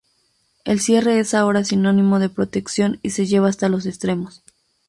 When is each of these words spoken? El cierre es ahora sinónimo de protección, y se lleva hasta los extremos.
El 0.65 0.79
cierre 0.79 1.19
es 1.19 1.35
ahora 1.35 1.63
sinónimo 1.63 2.17
de 2.17 2.27
protección, 2.29 2.97
y 3.03 3.11
se 3.11 3.27
lleva 3.27 3.49
hasta 3.49 3.69
los 3.69 3.85
extremos. 3.85 4.41